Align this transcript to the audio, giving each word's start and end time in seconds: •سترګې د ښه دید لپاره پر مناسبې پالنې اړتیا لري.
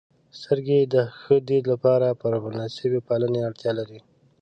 •سترګې 0.39 0.79
د 0.93 0.95
ښه 1.19 1.35
دید 1.49 1.65
لپاره 1.73 2.07
پر 2.21 2.31
مناسبې 2.45 2.99
پالنې 3.07 3.39
اړتیا 3.47 3.71
لري. 3.79 3.99